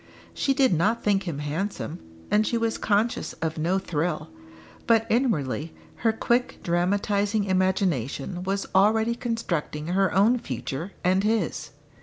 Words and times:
She 0.33 0.55
did 0.55 0.73
not 0.73 1.03
think 1.03 1.27
him 1.27 1.37
handsome, 1.37 1.99
and 2.31 2.47
she 2.47 2.57
was 2.57 2.79
conscious 2.79 3.33
of 3.33 3.59
no 3.59 3.77
thrill. 3.77 4.31
But 4.87 5.05
inwardly 5.11 5.75
her 5.97 6.11
quick 6.11 6.57
dramatising 6.63 7.43
imagination 7.43 8.41
was 8.41 8.65
already 8.73 9.13
constructing 9.13 9.89
her 9.89 10.11
own 10.11 10.39
future 10.39 10.93
and 11.03 11.23
his. 11.23 11.69